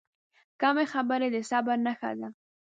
[0.61, 2.27] کمې خبرې، د صبر نښه ده.